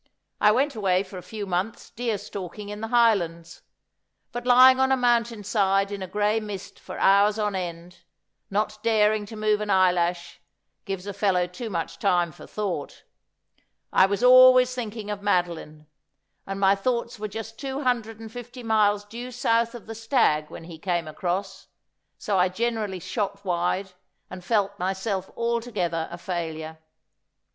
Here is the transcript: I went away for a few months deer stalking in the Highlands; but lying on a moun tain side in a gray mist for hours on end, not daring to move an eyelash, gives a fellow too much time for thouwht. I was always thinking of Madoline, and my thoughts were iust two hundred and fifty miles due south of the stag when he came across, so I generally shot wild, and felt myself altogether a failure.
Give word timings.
I 0.39 0.51
went 0.51 0.73
away 0.73 1.03
for 1.03 1.19
a 1.19 1.21
few 1.21 1.45
months 1.45 1.91
deer 1.91 2.17
stalking 2.17 2.69
in 2.69 2.81
the 2.81 2.87
Highlands; 2.87 3.61
but 4.31 4.47
lying 4.47 4.79
on 4.79 4.91
a 4.91 4.97
moun 4.97 5.25
tain 5.25 5.43
side 5.43 5.91
in 5.91 6.01
a 6.01 6.07
gray 6.07 6.39
mist 6.39 6.79
for 6.79 6.97
hours 6.97 7.37
on 7.37 7.53
end, 7.53 7.99
not 8.49 8.79
daring 8.81 9.27
to 9.27 9.35
move 9.35 9.61
an 9.61 9.69
eyelash, 9.69 10.41
gives 10.85 11.05
a 11.05 11.13
fellow 11.13 11.45
too 11.45 11.69
much 11.69 11.99
time 11.99 12.31
for 12.31 12.47
thouwht. 12.47 13.03
I 13.93 14.07
was 14.07 14.23
always 14.23 14.73
thinking 14.73 15.11
of 15.11 15.21
Madoline, 15.21 15.85
and 16.47 16.59
my 16.59 16.73
thoughts 16.73 17.19
were 17.19 17.27
iust 17.29 17.57
two 17.57 17.83
hundred 17.83 18.19
and 18.19 18.31
fifty 18.31 18.63
miles 18.63 19.05
due 19.05 19.29
south 19.31 19.75
of 19.75 19.85
the 19.85 19.93
stag 19.93 20.49
when 20.49 20.63
he 20.63 20.79
came 20.79 21.07
across, 21.07 21.67
so 22.17 22.39
I 22.39 22.49
generally 22.49 22.99
shot 22.99 23.45
wild, 23.45 23.93
and 24.31 24.43
felt 24.43 24.79
myself 24.79 25.29
altogether 25.37 26.07
a 26.09 26.17
failure. 26.17 26.79